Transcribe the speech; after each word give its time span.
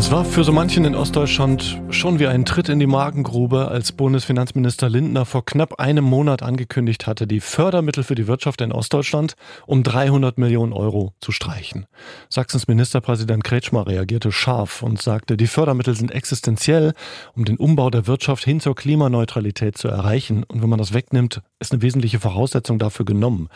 Es 0.00 0.10
war 0.10 0.24
für 0.24 0.44
so 0.44 0.52
manchen 0.52 0.86
in 0.86 0.94
Ostdeutschland 0.94 1.78
schon 1.90 2.18
wie 2.18 2.26
ein 2.26 2.46
Tritt 2.46 2.70
in 2.70 2.78
die 2.78 2.86
Magengrube, 2.86 3.68
als 3.68 3.92
Bundesfinanzminister 3.92 4.88
Lindner 4.88 5.26
vor 5.26 5.44
knapp 5.44 5.78
einem 5.78 6.04
Monat 6.04 6.42
angekündigt 6.42 7.06
hatte, 7.06 7.26
die 7.26 7.40
Fördermittel 7.40 8.02
für 8.02 8.14
die 8.14 8.26
Wirtschaft 8.26 8.62
in 8.62 8.72
Ostdeutschland 8.72 9.34
um 9.66 9.82
300 9.82 10.38
Millionen 10.38 10.72
Euro 10.72 11.12
zu 11.20 11.32
streichen. 11.32 11.84
Sachsens 12.30 12.66
Ministerpräsident 12.66 13.44
Kretschmer 13.44 13.86
reagierte 13.86 14.32
scharf 14.32 14.82
und 14.82 15.02
sagte, 15.02 15.36
die 15.36 15.46
Fördermittel 15.46 15.94
sind 15.94 16.12
existenziell, 16.12 16.94
um 17.36 17.44
den 17.44 17.58
Umbau 17.58 17.90
der 17.90 18.06
Wirtschaft 18.06 18.42
hin 18.42 18.60
zur 18.60 18.74
Klimaneutralität 18.74 19.76
zu 19.76 19.88
erreichen. 19.88 20.44
Und 20.44 20.62
wenn 20.62 20.70
man 20.70 20.78
das 20.78 20.94
wegnimmt, 20.94 21.42
ist 21.58 21.72
eine 21.72 21.82
wesentliche 21.82 22.20
Voraussetzung 22.20 22.78
dafür 22.78 23.04
genommen. 23.04 23.50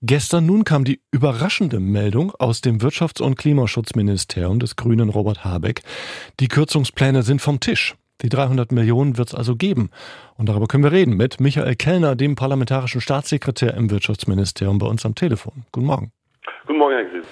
Gestern 0.00 0.46
nun 0.46 0.62
kam 0.62 0.84
die 0.84 1.00
überraschende 1.10 1.80
Meldung 1.80 2.32
aus 2.38 2.60
dem 2.60 2.78
Wirtschafts- 2.78 3.20
und 3.20 3.36
Klimaschutzministerium 3.36 4.60
des 4.60 4.76
Grünen 4.76 5.08
Robert 5.08 5.44
Habeck. 5.44 5.82
Die 6.38 6.46
Kürzungspläne 6.46 7.24
sind 7.24 7.42
vom 7.42 7.58
Tisch. 7.58 7.96
Die 8.22 8.28
300 8.28 8.70
Millionen 8.70 9.18
wird 9.18 9.30
es 9.30 9.34
also 9.34 9.56
geben. 9.56 9.90
Und 10.36 10.48
darüber 10.48 10.68
können 10.68 10.84
wir 10.84 10.92
reden 10.92 11.16
mit 11.16 11.40
Michael 11.40 11.74
Kellner, 11.74 12.14
dem 12.14 12.36
parlamentarischen 12.36 13.00
Staatssekretär 13.00 13.74
im 13.74 13.90
Wirtschaftsministerium 13.90 14.78
bei 14.78 14.86
uns 14.86 15.04
am 15.04 15.16
Telefon. 15.16 15.64
Guten 15.72 15.86
Morgen. 15.86 16.12
Guten 16.68 16.78
Morgen, 16.78 16.94
Herr 16.94 17.04
Gries. 17.04 17.26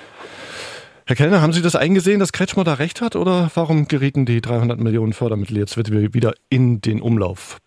Herr 1.07 1.15
Kellner, 1.15 1.41
haben 1.41 1.53
Sie 1.53 1.63
das 1.63 1.77
eingesehen, 1.77 2.19
dass 2.19 2.33
Kretschmer 2.33 2.65
da 2.65 2.75
recht 2.75 3.01
hat 3.01 3.15
oder 3.15 3.49
warum 3.55 3.87
gerieten 3.87 4.27
die 4.27 4.41
300 4.41 4.81
Millionen 4.81 5.13
Fördermittel 5.13 5.57
jetzt 5.57 5.77
wieder 5.79 6.35
in 6.49 6.81
den 6.81 7.01
Umlauf? 7.01 7.59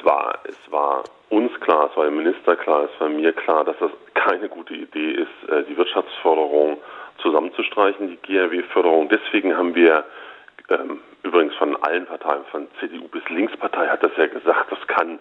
Es 0.00 0.06
war, 0.06 0.38
es 0.44 0.72
war 0.72 1.04
uns 1.28 1.52
klar, 1.60 1.90
es 1.90 1.96
war 1.96 2.04
dem 2.06 2.16
Minister 2.16 2.56
klar, 2.56 2.88
es 2.92 3.00
war 3.00 3.08
mir 3.08 3.32
klar, 3.32 3.64
dass 3.64 3.76
das 3.78 3.90
keine 4.14 4.48
gute 4.48 4.74
Idee 4.74 5.10
ist, 5.10 5.50
äh, 5.50 5.62
die 5.64 5.76
Wirtschaftsförderung 5.76 6.78
zusammenzustreichen, 7.18 8.08
die 8.08 8.16
GRW-Förderung. 8.16 9.10
Deswegen 9.10 9.56
haben 9.56 9.74
wir 9.74 10.04
ähm, 10.70 11.00
übrigens 11.22 11.54
von 11.56 11.76
allen 11.82 12.06
Parteien, 12.06 12.44
von 12.50 12.68
CDU 12.78 13.08
bis 13.08 13.28
Linkspartei 13.28 13.88
hat 13.88 14.02
das 14.02 14.12
ja 14.16 14.26
gesagt, 14.26 14.72
das 14.72 14.86
kann, 14.86 15.18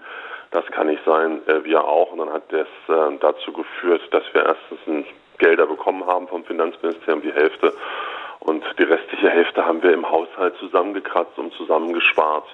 das 0.51 0.65
kann 0.67 0.87
nicht 0.87 1.03
sein, 1.05 1.41
äh, 1.47 1.63
wir 1.65 1.83
auch. 1.83 2.13
Und 2.13 2.19
dann 2.19 2.31
hat 2.31 2.43
das 2.51 2.67
äh, 2.87 3.17
dazu 3.19 3.51
geführt, 3.51 4.01
dass 4.11 4.23
wir 4.33 4.45
erstens 4.45 5.07
Gelder 5.39 5.67
bekommen 5.67 6.05
haben 6.05 6.27
vom 6.27 6.45
Finanzministerium, 6.45 7.21
die 7.21 7.33
Hälfte. 7.33 7.73
Und 8.39 8.63
die 8.77 8.83
restliche 8.83 9.29
Hälfte 9.29 9.65
haben 9.65 9.83
wir 9.83 9.93
im 9.93 10.09
Haushalt 10.09 10.55
zusammengekratzt 10.59 11.37
und 11.37 11.53
zusammengespart, 11.53 12.45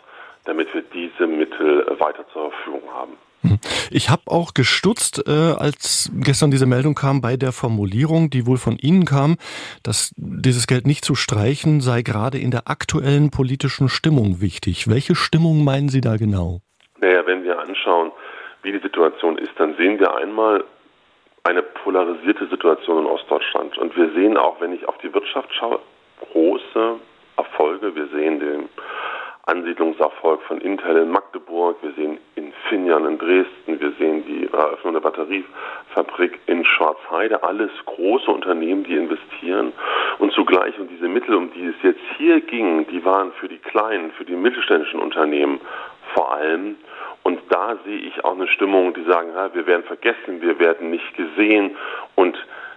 damit 0.46 0.74
wir 0.74 0.84
diese 0.94 1.28
Mittel 1.28 1.86
weiter 2.00 2.26
zur 2.32 2.52
Verfügung 2.52 2.84
haben. 2.94 3.14
Hm. 3.42 3.60
Ich 3.92 4.10
habe 4.10 4.24
auch 4.28 4.54
gestutzt, 4.54 5.24
äh, 5.28 5.32
als 5.32 6.12
gestern 6.16 6.52
diese 6.52 6.66
Meldung 6.66 6.96
kam 6.96 7.22
bei 7.22 7.38
der 7.38 7.52
Formulierung, 7.52 8.30
die 8.30 8.48
wohl 8.48 8.58
von 8.58 8.78
Ihnen 8.78 9.06
kam, 9.06 9.38
dass 9.84 10.12
dieses 10.18 10.68
Geld 10.68 10.88
nicht 10.88 11.06
zu 11.06 11.16
streichen 11.16 11.82
sei 11.82 12.02
gerade 12.02 12.38
in 12.38 12.52
der 12.52 12.68
aktuellen 12.68 13.30
politischen 13.30 13.90
Stimmung 13.90 14.42
wichtig. 14.42 14.90
Welche 14.90 15.16
Stimmung 15.16 15.64
meinen 15.64 15.90
Sie 15.90 16.02
da 16.02 16.18
genau? 16.18 16.62
Naja, 17.00 17.26
wenn 17.26 17.44
wir 17.44 17.60
anschauen, 17.60 18.12
wie 18.64 18.72
die 18.72 18.80
Situation 18.80 19.38
ist, 19.38 19.52
dann 19.58 19.76
sehen 19.76 20.00
wir 20.00 20.16
einmal 20.16 20.64
eine 21.44 21.62
polarisierte 21.62 22.48
Situation 22.48 23.06
in 23.06 23.06
Ostdeutschland. 23.06 23.78
Und 23.78 23.96
wir 23.96 24.12
sehen 24.14 24.36
auch, 24.38 24.60
wenn 24.60 24.74
ich 24.74 24.88
auf 24.88 24.98
die 24.98 25.14
Wirtschaft 25.14 25.54
schaue, 25.54 25.80
große 26.32 26.96
Erfolge. 27.38 27.96
Wir 27.96 28.08
sehen 28.08 28.40
den 28.40 28.70
Ansiedlungserfolg 29.48 30.42
von 30.44 30.60
Intel 30.60 30.98
in 30.98 31.12
Magdeburg, 31.12 31.78
wir 31.84 31.92
sehen 31.92 32.18
Infineon 32.36 33.06
in 33.06 33.18
Dresden, 33.20 33.80
wir 33.80 33.92
sehen 34.00 34.26
die 34.26 34.50
Eröffnung 34.52 34.94
der 34.94 35.02
Batteriefabrik 35.02 36.40
in 36.48 36.66
Schwarzheide, 36.66 37.44
alles 37.44 37.70
große 37.86 38.32
Unternehmen, 38.32 38.84
die 38.84 38.96
investieren. 38.96 39.72
Und 40.18 40.32
zugleich 40.34 40.80
und 40.80 40.90
diese 40.90 41.08
Mittel, 41.08 41.36
um 41.36 41.52
die 41.54 41.68
es 41.68 41.76
jetzt 41.84 42.02
hier 42.18 42.42
ging, 42.42 42.88
die 42.88 43.06
waren 43.06 43.32
für 43.34 43.48
die 43.48 43.60
kleinen, 43.60 44.12
für 44.14 44.26
die 44.26 44.36
mittelständischen 44.36 45.00
Unternehmen 45.00 45.62
vor 46.16 46.34
allem. 46.34 46.76
Und 47.22 47.40
da 47.50 47.78
sehe 47.86 48.00
ich 48.00 48.24
auch 48.26 48.34
eine 48.34 48.48
Stimmung, 48.48 48.94
die 48.96 49.04
sagen, 49.04 49.30
ja, 49.36 49.54
wir 49.54 49.68
werden 49.68 49.84
vergessen, 49.84 50.42
wir 50.42 50.58
werden 50.60 50.90
nicht 50.90 51.16
gesehen. 51.16 51.76
Und 52.16 52.36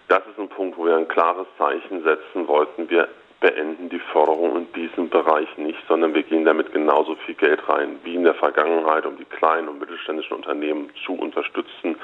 das 0.09 0.21
ist 0.27 0.39
ein 0.39 0.49
Punkt, 0.49 0.77
wo 0.77 0.85
wir 0.85 0.97
ein 0.97 1.09
klares 1.09 1.47
Zeichen 1.57 2.03
setzen 2.03 2.47
wollten. 2.47 2.91
Wir 2.91 3.09
beenden 3.41 3.89
die 3.89 4.01
Förderung 4.13 4.57
in 4.57 4.73
diesem 4.73 5.09
Bereich 5.09 5.49
nicht, 5.59 5.79
sondern 5.87 6.15
wir 6.15 6.23
gehen 6.25 6.45
damit 6.45 6.73
genauso 6.73 7.15
viel 7.27 7.35
Geld 7.37 7.69
rein 7.69 7.99
wie 8.03 8.15
in 8.15 8.25
der 8.25 8.35
Vergangenheit, 8.35 9.07
um 9.07 9.17
die 9.17 9.25
kleinen 9.25 9.69
und 9.69 9.81
mittelständischen 9.81 10.37
Unternehmen 10.37 10.91
zu 11.05 11.13
unterstützen, 11.13 11.97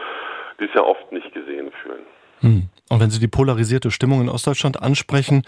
die 0.61 0.65
es 0.65 0.75
ja 0.75 0.83
oft 0.83 1.11
nicht 1.11 1.33
gesehen 1.35 1.73
fühlen. 1.83 2.07
Hm. 2.41 2.69
Und 2.91 3.01
wenn 3.01 3.09
Sie 3.09 3.19
die 3.19 3.29
polarisierte 3.29 3.91
Stimmung 3.91 4.21
in 4.21 4.29
Ostdeutschland 4.29 4.83
ansprechen, 4.83 5.43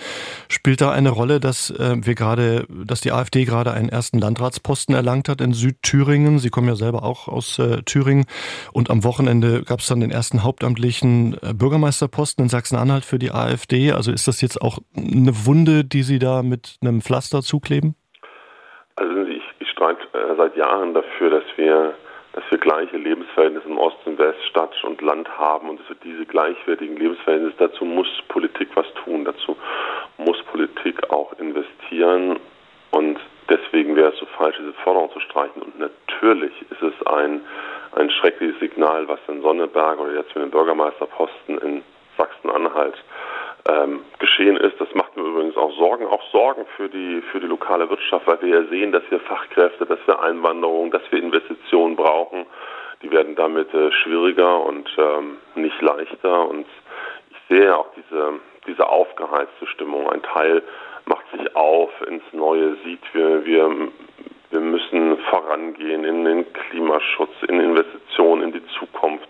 spielt 0.48 0.80
da 0.80 0.91
eine 0.91 1.10
Rolle, 1.10 1.38
dass 1.38 1.70
äh, 1.70 1.97
wir 2.00 2.14
gerade, 2.14 2.66
dass 2.69 3.02
die 3.02 3.12
AfD 3.12 3.44
gerade 3.44 3.72
einen 3.72 3.91
ersten 3.91 4.19
Landratsposten 4.19 4.94
erlangt 4.94 5.28
hat 5.28 5.42
in 5.42 5.52
Südthüringen. 5.52 6.38
Sie 6.38 6.48
kommen 6.48 6.69
ja 6.69 6.76
selber 6.76 7.02
auch 7.02 7.28
aus 7.28 7.58
äh, 7.58 7.82
Thüringen. 7.82 8.25
Und 8.72 8.88
am 8.88 9.04
Wochenende 9.04 9.62
gab 9.64 9.80
es 9.80 9.86
dann 9.86 10.00
den 10.00 10.10
ersten 10.10 10.44
hauptamtlichen 10.44 11.34
äh, 11.34 11.52
Bürgermeisterposten 11.52 12.44
in 12.44 12.48
Sachsen-Anhalt 12.48 13.04
für 13.04 13.19
die 13.19 13.30
AfD. 13.30 13.92
Also 13.92 14.12
ist 14.12 14.26
das 14.26 14.41
jetzt 14.41 14.62
auch 14.62 14.78
eine 14.96 15.44
Wunde, 15.44 15.84
die 15.84 16.02
Sie 16.02 16.19
da 16.19 16.42
mit 16.42 16.78
einem 16.80 17.02
Pflaster 17.02 17.42
zukleben? 17.42 17.96
Also 18.96 19.25
ich, 19.25 19.42
ich 19.58 19.69
streite 19.69 20.00
seit 20.38 20.56
Jahren 20.56 20.94
dafür, 20.94 21.28
dass 21.28 21.44
wir 21.56 21.94
dass 22.36 22.44
wir 22.50 22.58
gleiche 22.58 22.98
Lebensverhältnisse 22.98 23.66
im 23.66 23.78
Osten, 23.78 24.19
West, 24.19 24.38
Stadt 24.50 24.72
und 24.84 24.85
Land 25.06 25.28
haben 25.39 25.71
und 25.71 25.81
für 25.83 25.94
diese 25.94 26.27
gleichwertigen 26.27 26.97
Lebensverhältnisse, 26.97 27.55
dazu 27.59 27.84
muss 27.84 28.09
Politik 28.28 28.69
was 28.75 28.87
tun, 29.05 29.25
dazu 29.25 29.56
muss 30.19 30.43
Politik 30.44 31.11
auch 31.11 31.33
investieren 31.39 32.39
und 32.91 33.19
deswegen 33.49 33.97
wäre 33.97 34.12
es 34.12 34.19
so 34.19 34.27
falsch, 34.37 34.56
diese 34.59 34.72
Forderung 34.84 35.11
zu 35.12 35.21
streichen 35.21 35.62
und 35.62 35.78
natürlich 35.78 36.53
ist 36.71 36.83
es 36.83 37.06
ein, 37.06 37.41
ein 37.93 38.11
schreckliches 38.11 38.59
Signal, 38.61 39.09
was 39.09 39.21
in 39.28 39.41
Sonneberg 39.43 39.99
oder 40.00 40.15
jetzt 40.15 40.34
mit 40.34 40.44
dem 40.44 40.50
Bürgermeisterposten 40.50 41.59
in 41.59 41.83
Sachsen-Anhalt 42.19 42.97
ähm, 43.69 44.00
geschehen 44.19 44.56
ist. 44.56 44.81
Das 44.81 44.93
macht 44.94 45.17
mir 45.17 45.25
übrigens 45.25 45.56
auch 45.56 45.73
Sorgen, 45.77 46.06
auch 46.06 46.23
Sorgen 46.31 46.65
für 46.77 46.88
die 46.88 47.23
für 47.33 47.41
die 47.41 47.47
lokale 47.47 47.88
Wirtschaft, 47.91 48.27
weil 48.27 48.41
wir 48.43 48.61
ja 48.61 48.69
sehen, 48.69 48.93
dass 48.93 49.03
wir 49.11 49.21
Fachkräfte, 49.21 49.87
dass 49.87 49.99
wir 50.06 50.21
Einwanderung, 50.21 50.91
dass 50.91 51.03
wir 51.11 51.23
Investitionen 51.23 51.45
damit 53.46 53.72
äh, 53.74 53.92
schwieriger 53.92 54.64
und 54.64 54.88
ähm, 54.98 55.38
nicht 55.54 55.80
leichter. 55.80 56.48
Und 56.48 56.66
ich 57.30 57.36
sehe 57.48 57.76
auch 57.76 57.88
diese 57.96 58.40
diese 58.66 58.88
aufgeheizte 58.88 59.66
Stimmung. 59.66 60.10
Ein 60.10 60.22
Teil 60.22 60.62
macht 61.04 61.24
sich 61.30 61.54
auf 61.54 61.90
ins 62.08 62.24
Neue, 62.32 62.76
sieht 62.84 63.02
wir 63.12 63.44
wir 63.44 63.88
wir 64.50 64.60
müssen 64.60 65.18
vorangehen 65.30 66.04
in 66.04 66.24
den 66.24 66.52
Klimaschutz, 66.52 67.32
in 67.48 67.60
Investitionen 67.60 68.42
in 68.44 68.52
die 68.52 68.66
Zukunft. 68.78 69.28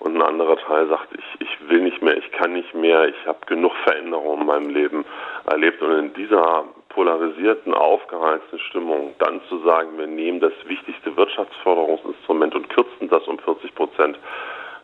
Und 0.00 0.16
ein 0.16 0.22
anderer 0.22 0.56
Teil 0.58 0.86
sagt, 0.88 1.08
ich, 1.16 1.40
ich 1.40 1.68
will 1.68 1.80
nicht 1.80 2.02
mehr, 2.02 2.16
ich 2.16 2.30
kann 2.32 2.52
nicht 2.52 2.74
mehr, 2.74 3.08
ich 3.08 3.26
habe 3.26 3.38
genug 3.46 3.72
Veränderungen 3.84 4.42
in 4.42 4.46
meinem 4.46 4.70
Leben 4.70 5.04
erlebt. 5.46 5.80
Und 5.80 5.98
in 5.98 6.14
dieser 6.14 6.64
polarisierten, 6.94 7.74
aufgeheizten 7.74 8.58
Stimmung 8.58 9.14
dann 9.18 9.40
zu 9.48 9.58
sagen, 9.64 9.98
wir 9.98 10.06
nehmen 10.06 10.40
das 10.40 10.52
wichtigste 10.66 11.16
Wirtschaftsförderungsinstrument 11.16 12.54
und 12.54 12.68
kürzen 12.70 13.08
das 13.08 13.26
um 13.26 13.38
40 13.38 13.74
Prozent, 13.74 14.18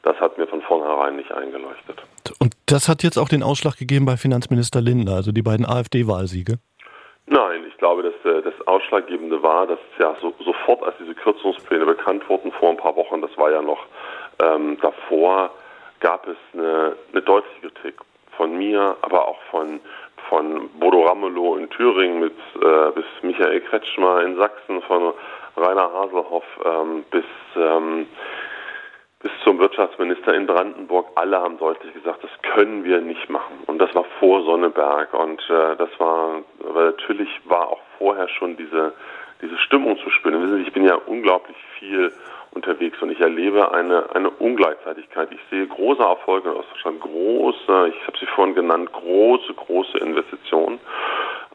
das 0.02 0.18
hat 0.20 0.36
mir 0.38 0.46
von 0.46 0.60
vornherein 0.62 1.16
nicht 1.16 1.30
eingeleuchtet. 1.30 2.02
Und 2.38 2.54
das 2.66 2.88
hat 2.88 3.02
jetzt 3.02 3.18
auch 3.18 3.28
den 3.28 3.42
Ausschlag 3.42 3.76
gegeben 3.76 4.06
bei 4.06 4.16
Finanzminister 4.16 4.80
Lindner, 4.80 5.14
also 5.14 5.32
die 5.32 5.42
beiden 5.42 5.66
AfD-Wahlsiege? 5.66 6.58
Nein, 7.26 7.64
ich 7.68 7.76
glaube, 7.76 8.02
dass 8.02 8.14
äh, 8.24 8.42
das 8.42 8.54
Ausschlaggebende 8.66 9.42
war, 9.42 9.66
dass 9.66 9.78
ja 10.00 10.16
so, 10.20 10.34
sofort, 10.44 10.82
als 10.82 10.96
diese 10.98 11.14
Kürzungspläne 11.14 11.86
bekannt 11.86 12.28
wurden, 12.28 12.50
vor 12.52 12.70
ein 12.70 12.76
paar 12.76 12.96
Wochen, 12.96 13.20
das 13.20 13.30
war 13.36 13.52
ja 13.52 13.62
noch 13.62 13.86
ähm, 14.42 14.78
davor, 14.82 15.50
gab 16.00 16.26
es 16.26 16.36
eine, 16.54 16.96
eine 17.12 17.22
deutliche 17.22 17.70
Kritik 17.70 18.00
von 18.36 18.56
mir, 18.56 18.96
aber 19.02 19.28
auch 19.28 19.38
von 19.50 19.80
von 20.30 20.70
Bodo 20.78 21.02
Ramelow 21.02 21.56
in 21.56 21.68
Thüringen 21.68 22.20
mit, 22.20 22.36
äh, 22.62 22.92
bis 22.94 23.04
Michael 23.20 23.60
Kretschmer 23.60 24.22
in 24.22 24.36
Sachsen, 24.36 24.80
von 24.82 25.12
Rainer 25.56 25.92
Haselhoff 25.92 26.44
ähm, 26.64 27.04
bis 27.10 27.24
ähm, 27.56 28.06
bis 29.22 29.32
zum 29.44 29.58
Wirtschaftsminister 29.58 30.32
in 30.34 30.46
Brandenburg, 30.46 31.08
alle 31.14 31.38
haben 31.38 31.58
deutlich 31.58 31.92
gesagt, 31.92 32.24
das 32.24 32.30
können 32.54 32.84
wir 32.84 33.02
nicht 33.02 33.28
machen. 33.28 33.58
Und 33.66 33.78
das 33.78 33.94
war 33.94 34.04
vor 34.18 34.42
Sonneberg. 34.44 35.12
Und 35.12 35.42
äh, 35.50 35.76
das 35.76 35.90
war, 35.98 36.42
weil 36.60 36.86
natürlich 36.86 37.28
war 37.44 37.68
auch 37.68 37.80
vorher 37.98 38.28
schon 38.28 38.56
diese, 38.56 38.94
diese 39.42 39.58
Stimmung 39.58 39.98
zu 39.98 40.08
spüren. 40.08 40.42
Wissen 40.42 40.56
Sie, 40.56 40.62
ich 40.62 40.72
bin 40.72 40.84
ja 40.84 40.94
unglaublich 40.94 41.56
viel 41.78 42.12
unterwegs 42.52 43.00
und 43.02 43.10
ich 43.10 43.20
erlebe 43.20 43.72
eine, 43.72 44.14
eine 44.14 44.30
Ungleichzeitigkeit. 44.30 45.28
Ich 45.32 45.40
sehe 45.50 45.66
große 45.66 46.02
Erfolge 46.02 46.50
in 46.50 46.56
Ostdeutschland, 46.56 47.00
große, 47.00 47.92
ich 47.94 48.06
habe 48.06 48.18
sie 48.18 48.26
vorhin 48.26 48.54
genannt, 48.54 48.92
große, 48.92 49.54
große 49.54 49.98
Investitionen. 49.98 50.80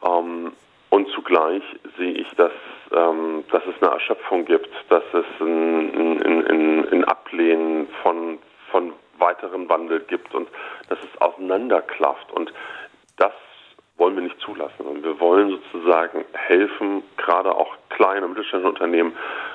Ähm, 0.03 0.51
Und 0.91 1.09
zugleich 1.09 1.63
sehe 1.97 2.13
ich, 2.13 2.29
dass, 2.37 2.53
ähm, 2.93 3.43
dass 3.51 3.63
es 3.65 3.75
eine 3.81 3.91
Erschöpfung 3.91 4.45
gibt, 4.45 4.69
dass 4.87 5.03
es 5.13 5.25
ein, 5.41 6.21
ein, 6.23 6.47
ein, 6.47 6.89
ein 6.93 7.03
Ablehnen 7.05 7.87
von, 8.01 8.37
von 8.71 8.93
weiteren 9.17 9.67
Wandel 9.67 9.99
gibt 10.01 10.33
und 10.33 10.47
dass 10.87 10.99
es 10.99 11.21
auseinanderklafft. 11.21 12.31
Und 12.31 12.53
das 13.17 13.33
wollen 13.97 14.15
wir 14.15 14.23
nicht 14.23 14.39
zulassen. 14.39 14.85
Und 14.85 15.03
wir 15.03 15.19
wollen 15.19 15.49
sozusagen 15.49 16.23
helfen, 16.33 17.03
gerade 17.17 17.51
auch 17.51 17.75
kleine 17.95 18.25
und 18.25 18.33
mittelständische 18.33 18.69
Unternehmen, 18.69 19.13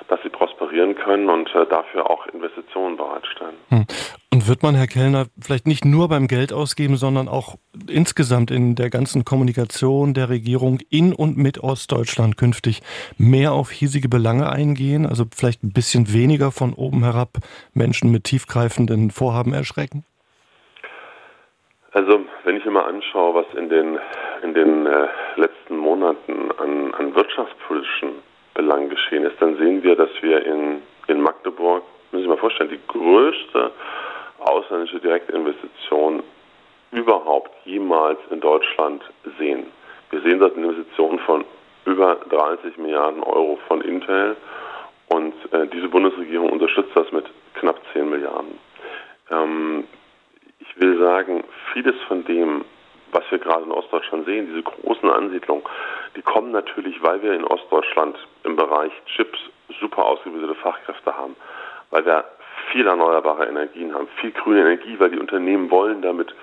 dass 0.09 0.21
sie 0.23 0.29
prosperieren 0.29 0.95
können 0.95 1.29
und 1.29 1.55
äh, 1.55 1.67
dafür 1.67 2.11
auch 2.11 2.27
Investitionen 2.27 2.97
bereitstellen. 2.97 3.55
Hm. 3.69 3.87
Und 4.33 4.49
wird 4.49 4.63
man, 4.63 4.75
Herr 4.75 4.87
Kellner, 4.87 5.27
vielleicht 5.41 5.67
nicht 5.67 5.85
nur 5.85 6.09
beim 6.09 6.27
Geld 6.27 6.53
ausgeben, 6.53 6.97
sondern 6.97 7.29
auch 7.29 7.57
insgesamt 7.89 8.51
in 8.51 8.77
der 8.77 8.89
ganzen 8.89 9.25
Kommunikation 9.25 10.15
der 10.15 10.29
Regierung 10.29 10.79
in 10.89 11.13
und 11.13 11.37
mit 11.37 11.63
Ostdeutschland 11.63 12.37
künftig 12.37 12.81
mehr 13.19 13.53
auf 13.53 13.71
hiesige 13.71 14.09
Belange 14.09 14.49
eingehen? 14.49 15.05
Also 15.05 15.25
vielleicht 15.35 15.63
ein 15.63 15.73
bisschen 15.73 16.13
weniger 16.13 16.53
von 16.53 16.75
oben 16.75 17.03
herab 17.03 17.39
Menschen 17.75 18.11
mit 18.13 18.25
tiefgreifenden 18.25 19.11
Vorhaben 19.11 19.53
erschrecken? 19.53 20.05
Also 21.93 22.21
wenn 22.45 22.57
ich 22.57 22.65
mir 22.65 22.71
mal 22.71 22.89
anschaue, 22.89 23.35
was 23.35 23.59
in 23.59 23.69
den 23.69 23.99
in 24.43 24.55
den 24.55 24.87
äh, 24.87 25.09
letzten 25.37 25.77
Monaten 25.77 26.51
an, 26.59 26.95
an 26.95 27.15
wirtschaftspolitischen 27.15 28.23
Belangen 28.55 28.91
geschehen 28.91 29.25
ist, 29.25 29.41
dann 29.41 29.57
sehen 29.57 29.83
wir, 29.83 29.97
dass 29.97 30.11
wir 30.21 30.45
in, 30.45 30.83
in 31.07 31.21
Magdeburg, 31.21 31.83
müssen 32.13 32.25
Sie 32.25 32.29
mal 32.29 32.37
vorstellen, 32.37 32.71
die 32.71 32.81
größte 32.89 33.71
ausländische 34.41 35.01
Direktinvestition 35.01 36.23
überhaupt 36.93 37.51
jemals 37.65 38.19
in 38.31 38.41
Deutschland 38.41 39.03
sehen. 39.39 39.67
Wir 40.11 40.21
sehen 40.23 40.41
dort 40.41 40.57
eine 40.57 40.67
Investition 40.67 41.19
von 41.21 41.45
über 41.85 42.17
30 42.29 42.77
Milliarden 42.79 43.23
Euro 43.23 43.59
von 43.69 43.81
Intel 43.81 44.37
und 45.09 45.35
äh, 45.53 45.67
diese 45.69 45.89
Bundesregierung 45.89 46.51
unterstützt 46.51 46.91
das 46.95 47.11
mit 47.13 47.27
knapp 47.55 47.81
10 47.93 48.09
Milliarden. 48.09 48.59
Ähm, 49.31 49.85
ich 50.59 50.81
will 50.81 50.99
sagen, 50.99 51.45
vieles 51.73 51.95
von 52.07 52.25
dem, 52.25 52.65
was 53.13 53.25
wir 53.31 53.39
gerade 53.39 53.65
in 53.65 53.73
Ostdeutschland 53.73 54.27
sehen, 54.27 54.47
diese 54.47 54.63
großen 54.63 55.11
Ansiedlungen, 55.11 55.65
die 56.17 56.23
kommen 56.23 56.53
natürlich, 56.53 57.03
weil 57.03 57.23
wir 57.23 57.33
in 57.33 57.45
Ostdeutschland 57.45 58.17
im 58.45 58.57
Bereich 58.57 58.93
Chips 59.07 59.39
super 59.81 60.05
ausgebildete 60.05 60.55
Fachkräfte 60.57 61.17
haben, 61.17 61.37
weil 61.91 62.05
wir 62.05 62.25
viel 62.73 62.87
erneuerbare 62.87 63.47
Energien 63.47 63.95
haben, 63.95 64.09
viel 64.21 64.31
grüne 64.33 64.61
Energie, 64.61 64.99
weil 64.99 65.11
die 65.11 65.19
Unternehmen 65.19 65.71
wollen 65.71 66.03
damit 66.03 66.35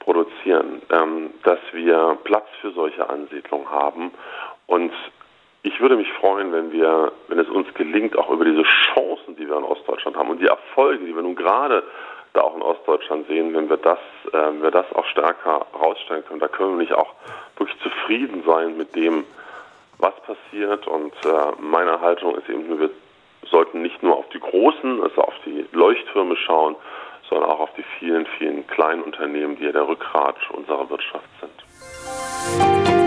produzieren, 0.00 0.82
ähm, 0.90 1.30
dass 1.44 1.58
wir 1.72 2.18
Platz 2.24 2.46
für 2.60 2.72
solche 2.72 3.08
Ansiedlungen 3.08 3.70
haben. 3.70 4.10
Und 4.66 4.92
ich 5.62 5.80
würde 5.80 5.96
mich 5.96 6.10
freuen, 6.14 6.52
wenn 6.52 6.72
wir, 6.72 7.12
wenn 7.28 7.38
es 7.38 7.48
uns 7.48 7.72
gelingt, 7.74 8.18
auch 8.18 8.30
über 8.30 8.44
diese 8.44 8.62
Chancen, 8.62 9.36
die 9.36 9.48
wir 9.48 9.58
in 9.58 9.64
Ostdeutschland 9.64 10.16
haben 10.16 10.30
und 10.30 10.40
die 10.40 10.46
Erfolge, 10.46 11.04
die 11.04 11.14
wir 11.14 11.22
nun 11.22 11.36
gerade 11.36 11.82
da 12.32 12.42
auch 12.42 12.56
in 12.56 12.62
Ostdeutschland 12.62 13.26
sehen, 13.26 13.54
wenn 13.54 13.68
wir 13.68 13.76
das, 13.76 13.98
äh, 14.32 14.62
wir 14.62 14.70
das 14.70 14.86
auch 14.94 15.06
stärker 15.06 15.66
herausstellen 15.72 16.24
können, 16.26 16.40
da 16.40 16.48
können 16.48 16.72
wir 16.72 16.78
nicht 16.78 16.92
auch 16.92 17.12
wirklich 17.56 17.78
zufrieden 17.80 18.42
sein 18.46 18.76
mit 18.76 18.94
dem, 18.94 19.24
was 19.98 20.14
passiert. 20.22 20.86
Und 20.86 21.12
äh, 21.24 21.52
meine 21.60 22.00
Haltung 22.00 22.36
ist 22.36 22.48
eben, 22.48 22.78
wir 22.78 22.90
sollten 23.50 23.82
nicht 23.82 24.02
nur 24.02 24.16
auf 24.16 24.28
die 24.30 24.40
großen, 24.40 25.02
also 25.02 25.22
auf 25.22 25.34
die 25.44 25.66
Leuchttürme 25.72 26.36
schauen, 26.36 26.76
sondern 27.28 27.50
auch 27.50 27.60
auf 27.60 27.70
die 27.76 27.84
vielen, 27.98 28.26
vielen 28.38 28.66
kleinen 28.66 29.02
Unternehmen, 29.02 29.56
die 29.56 29.64
ja 29.64 29.72
der 29.72 29.86
Rückgrat 29.86 30.36
unserer 30.52 30.88
Wirtschaft 30.90 31.28
sind. 31.40 32.99